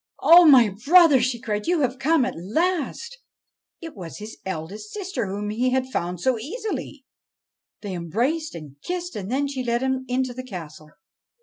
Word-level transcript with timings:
'O 0.37 0.45
my 0.47 0.73
brother!' 0.83 1.21
she 1.21 1.39
cried;' 1.39 1.67
you 1.67 1.81
have 1.81 1.99
come 1.99 2.25
at 2.25 2.33
last 2.35 3.13
I' 3.13 3.19
It 3.85 3.95
was 3.95 4.17
his 4.17 4.39
eldest 4.47 4.91
sister 4.91 5.27
whom 5.27 5.51
he 5.51 5.69
had 5.69 5.91
found 5.91 6.19
so 6.19 6.39
easily. 6.39 7.05
They 7.81 7.93
embraced 7.93 8.55
and 8.55 8.77
kissed, 8.81 9.15
and 9.15 9.29
then 9.29 9.47
she 9.47 9.63
led 9.63 9.83
him 9.83 10.05
into 10.07 10.33
the 10.33 10.41
castle. 10.43 10.89